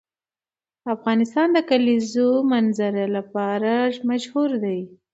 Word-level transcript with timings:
افغانستان 0.95 1.47
د 1.51 1.53
د 1.55 1.57
کلیزو 1.69 2.29
منظره 2.51 3.05
لپاره 3.17 3.73
مشهور 4.09 4.49
دی. 4.63 4.79